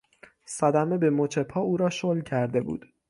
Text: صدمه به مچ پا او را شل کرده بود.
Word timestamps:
صدمه 0.45 0.97
به 0.97 1.09
مچ 1.09 1.37
پا 1.39 1.61
او 1.61 1.77
را 1.77 1.89
شل 1.89 2.21
کرده 2.21 2.61
بود. 2.61 2.85